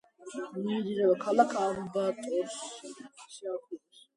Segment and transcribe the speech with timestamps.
[0.53, 4.05] მიედინება ქალაქ ამბატოს სიახლოვეს.